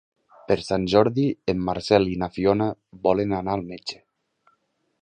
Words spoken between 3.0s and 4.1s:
volen anar al metge.